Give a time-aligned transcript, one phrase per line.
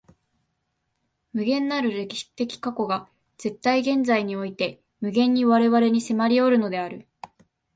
[1.31, 3.07] 無限なる歴史的過去が
[3.37, 7.07] 絶対現在において無限に我々に迫りおるのである。